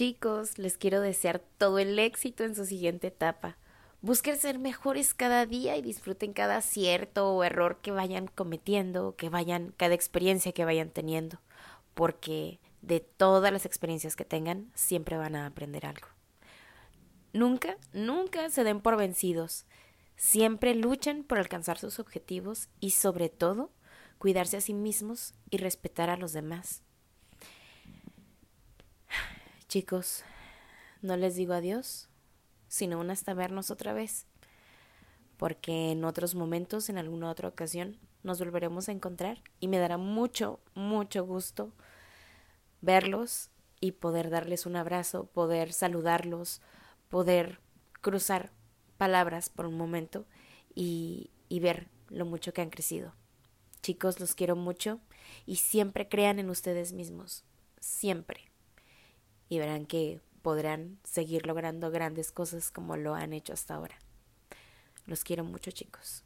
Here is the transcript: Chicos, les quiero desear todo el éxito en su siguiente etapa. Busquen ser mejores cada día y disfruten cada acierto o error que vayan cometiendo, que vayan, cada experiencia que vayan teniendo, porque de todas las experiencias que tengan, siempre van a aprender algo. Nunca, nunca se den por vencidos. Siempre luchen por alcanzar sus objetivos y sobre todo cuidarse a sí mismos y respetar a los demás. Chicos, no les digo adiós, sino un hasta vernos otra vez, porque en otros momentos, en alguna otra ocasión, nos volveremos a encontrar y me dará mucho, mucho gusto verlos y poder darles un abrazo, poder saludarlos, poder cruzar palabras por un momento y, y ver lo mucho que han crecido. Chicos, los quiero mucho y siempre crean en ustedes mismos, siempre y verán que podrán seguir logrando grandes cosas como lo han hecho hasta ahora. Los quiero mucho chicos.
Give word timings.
Chicos, 0.00 0.56
les 0.56 0.78
quiero 0.78 1.02
desear 1.02 1.42
todo 1.58 1.78
el 1.78 1.98
éxito 1.98 2.44
en 2.44 2.54
su 2.54 2.64
siguiente 2.64 3.08
etapa. 3.08 3.58
Busquen 4.00 4.38
ser 4.38 4.58
mejores 4.58 5.12
cada 5.12 5.44
día 5.44 5.76
y 5.76 5.82
disfruten 5.82 6.32
cada 6.32 6.56
acierto 6.56 7.34
o 7.34 7.44
error 7.44 7.80
que 7.82 7.90
vayan 7.90 8.26
cometiendo, 8.26 9.14
que 9.16 9.28
vayan, 9.28 9.74
cada 9.76 9.92
experiencia 9.92 10.52
que 10.52 10.64
vayan 10.64 10.88
teniendo, 10.88 11.42
porque 11.92 12.60
de 12.80 13.00
todas 13.00 13.52
las 13.52 13.66
experiencias 13.66 14.16
que 14.16 14.24
tengan, 14.24 14.70
siempre 14.74 15.18
van 15.18 15.36
a 15.36 15.44
aprender 15.44 15.84
algo. 15.84 16.08
Nunca, 17.34 17.76
nunca 17.92 18.48
se 18.48 18.64
den 18.64 18.80
por 18.80 18.96
vencidos. 18.96 19.66
Siempre 20.16 20.74
luchen 20.74 21.24
por 21.24 21.36
alcanzar 21.36 21.78
sus 21.78 21.98
objetivos 21.98 22.70
y 22.80 22.92
sobre 22.92 23.28
todo 23.28 23.70
cuidarse 24.16 24.56
a 24.56 24.62
sí 24.62 24.72
mismos 24.72 25.34
y 25.50 25.58
respetar 25.58 26.08
a 26.08 26.16
los 26.16 26.32
demás. 26.32 26.84
Chicos, 29.70 30.24
no 31.00 31.16
les 31.16 31.36
digo 31.36 31.52
adiós, 31.52 32.08
sino 32.66 32.98
un 32.98 33.08
hasta 33.08 33.34
vernos 33.34 33.70
otra 33.70 33.92
vez, 33.92 34.26
porque 35.36 35.92
en 35.92 36.04
otros 36.04 36.34
momentos, 36.34 36.88
en 36.88 36.98
alguna 36.98 37.30
otra 37.30 37.46
ocasión, 37.46 37.96
nos 38.24 38.40
volveremos 38.40 38.88
a 38.88 38.92
encontrar 38.92 39.44
y 39.60 39.68
me 39.68 39.78
dará 39.78 39.96
mucho, 39.96 40.58
mucho 40.74 41.24
gusto 41.24 41.72
verlos 42.80 43.50
y 43.78 43.92
poder 43.92 44.28
darles 44.28 44.66
un 44.66 44.74
abrazo, 44.74 45.26
poder 45.26 45.72
saludarlos, 45.72 46.60
poder 47.08 47.60
cruzar 48.00 48.50
palabras 48.98 49.50
por 49.50 49.66
un 49.66 49.76
momento 49.76 50.26
y, 50.74 51.30
y 51.48 51.60
ver 51.60 51.86
lo 52.08 52.26
mucho 52.26 52.52
que 52.52 52.60
han 52.60 52.70
crecido. 52.70 53.14
Chicos, 53.82 54.18
los 54.18 54.34
quiero 54.34 54.56
mucho 54.56 54.98
y 55.46 55.58
siempre 55.58 56.08
crean 56.08 56.40
en 56.40 56.50
ustedes 56.50 56.92
mismos, 56.92 57.44
siempre 57.78 58.49
y 59.50 59.58
verán 59.58 59.84
que 59.84 60.20
podrán 60.40 60.98
seguir 61.04 61.46
logrando 61.46 61.90
grandes 61.90 62.32
cosas 62.32 62.70
como 62.70 62.96
lo 62.96 63.14
han 63.14 63.34
hecho 63.34 63.52
hasta 63.52 63.74
ahora. 63.74 63.98
Los 65.04 65.24
quiero 65.24 65.44
mucho 65.44 65.70
chicos. 65.72 66.24